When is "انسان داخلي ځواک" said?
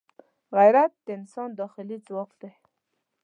1.17-2.31